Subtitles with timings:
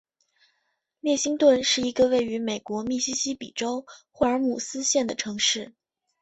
[0.99, 5.73] 列辛顿是一个位于美国密西西比州霍尔姆斯县的城市。